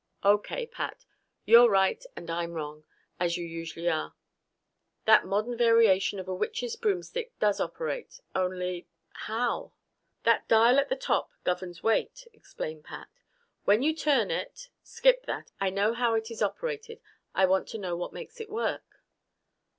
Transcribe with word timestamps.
Okay, 0.25 0.65
Pat. 0.65 1.05
You're 1.45 1.69
right 1.69 2.03
and 2.15 2.27
I'm 2.31 2.53
wrong, 2.53 2.85
as 3.19 3.37
you 3.37 3.45
usually 3.45 3.87
are. 3.87 4.15
That 5.05 5.27
modern 5.27 5.55
variation 5.55 6.17
of 6.19 6.27
a 6.27 6.33
witch's 6.33 6.75
broomstick 6.75 7.37
does 7.37 7.59
operate. 7.59 8.19
Only 8.33 8.87
how?" 9.11 9.73
"That 10.23 10.47
dial 10.47 10.79
at 10.79 10.89
the 10.89 10.95
top 10.95 11.29
governs 11.43 11.83
weight," 11.83 12.27
explained 12.33 12.83
Pat. 12.85 13.09
"When 13.65 13.83
you 13.83 13.95
turn 13.95 14.31
it" 14.31 14.69
"Skip 14.81 15.27
that. 15.27 15.51
I 15.61 15.69
know 15.69 15.93
how 15.93 16.15
it 16.15 16.31
is 16.31 16.41
operated. 16.41 16.99
I 17.35 17.45
want 17.45 17.67
to 17.67 17.77
know 17.77 17.95
what 17.95 18.11
makes 18.11 18.41
it 18.41 18.49
work?" 18.49 19.03